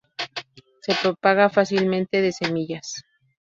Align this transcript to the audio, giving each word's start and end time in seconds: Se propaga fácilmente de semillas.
Se 0.81 0.95
propaga 0.95 1.51
fácilmente 1.51 2.21
de 2.23 2.31
semillas. 2.31 3.03